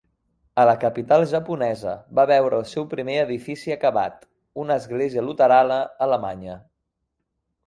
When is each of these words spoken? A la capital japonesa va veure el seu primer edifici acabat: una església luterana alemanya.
A 0.61 0.63
la 0.67 0.73
capital 0.83 1.25
japonesa 1.33 1.93
va 2.19 2.25
veure 2.31 2.57
el 2.61 2.65
seu 2.71 2.87
primer 2.93 3.19
edifici 3.27 3.75
acabat: 3.77 4.27
una 4.65 4.79
església 4.85 5.27
luterana 5.29 5.79
alemanya. 6.09 6.57